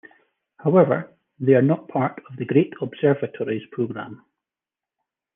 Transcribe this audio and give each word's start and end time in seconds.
However, 0.57 1.13
they 1.39 1.53
are 1.53 1.61
not 1.61 1.83
a 1.87 1.91
part 1.93 2.23
of 2.27 2.35
the 2.35 2.45
Great 2.45 2.73
Observatories 2.81 3.67
program. 3.71 4.25